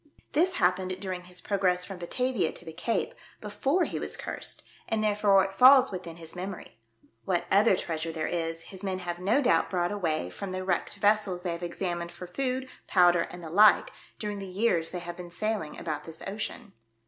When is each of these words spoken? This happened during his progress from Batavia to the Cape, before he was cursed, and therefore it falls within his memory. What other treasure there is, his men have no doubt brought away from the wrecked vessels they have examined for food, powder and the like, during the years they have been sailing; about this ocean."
This 0.33 0.53
happened 0.53 0.99
during 0.99 1.25
his 1.25 1.41
progress 1.41 1.85
from 1.85 1.99
Batavia 1.99 2.51
to 2.53 2.65
the 2.65 2.73
Cape, 2.73 3.13
before 3.39 3.83
he 3.83 3.99
was 3.99 4.17
cursed, 4.17 4.63
and 4.89 5.03
therefore 5.03 5.43
it 5.45 5.53
falls 5.53 5.91
within 5.91 6.17
his 6.17 6.35
memory. 6.35 6.79
What 7.23 7.45
other 7.51 7.75
treasure 7.77 8.11
there 8.11 8.25
is, 8.25 8.63
his 8.63 8.83
men 8.83 8.97
have 8.97 9.19
no 9.19 9.43
doubt 9.43 9.69
brought 9.69 9.91
away 9.91 10.31
from 10.31 10.53
the 10.53 10.65
wrecked 10.65 10.95
vessels 10.95 11.43
they 11.43 11.51
have 11.51 11.61
examined 11.61 12.11
for 12.11 12.25
food, 12.25 12.67
powder 12.87 13.27
and 13.29 13.43
the 13.43 13.51
like, 13.51 13.91
during 14.17 14.39
the 14.39 14.47
years 14.47 14.89
they 14.89 14.97
have 15.01 15.17
been 15.17 15.29
sailing; 15.29 15.77
about 15.77 16.05
this 16.05 16.23
ocean." 16.25 16.73